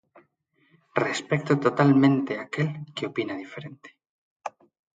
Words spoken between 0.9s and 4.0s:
Respecto totalmente aquel que opina diferente.